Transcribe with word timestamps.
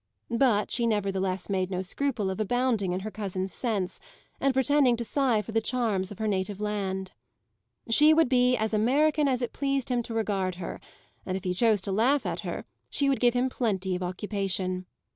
But 0.31 0.71
she 0.71 0.87
nevertheless 0.87 1.47
made 1.47 1.69
no 1.69 1.83
scruple 1.83 2.31
of 2.31 2.39
abounding 2.39 2.91
in 2.91 3.01
her 3.01 3.11
cousin's 3.11 3.53
sense 3.53 3.99
and 4.39 4.51
pretending 4.51 4.97
to 4.97 5.03
sigh 5.03 5.43
for 5.43 5.51
the 5.51 5.61
charms 5.61 6.11
of 6.11 6.17
her 6.17 6.27
native 6.27 6.59
land. 6.59 7.11
She 7.87 8.11
would 8.11 8.27
be 8.27 8.57
as 8.57 8.73
American 8.73 9.27
as 9.27 9.43
it 9.43 9.53
pleased 9.53 9.89
him 9.89 10.01
to 10.01 10.15
regard 10.15 10.55
her, 10.55 10.79
and 11.23 11.37
if 11.37 11.43
he 11.43 11.53
chose 11.53 11.81
to 11.81 11.91
laugh 11.91 12.25
at 12.25 12.39
her 12.39 12.65
she 12.89 13.09
would 13.09 13.19
give 13.19 13.35
him 13.35 13.47
plenty 13.47 13.95
of 13.95 14.01
occupation. 14.01 14.87